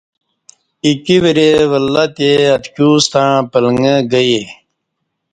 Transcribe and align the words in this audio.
ایکی 0.85 1.17
ورے 1.23 1.49
ولہّ 1.71 2.05
تے 2.15 2.29
اتکیوستݩع 2.55 3.31
پلݩگہ 3.51 3.95
گئے 4.11 4.37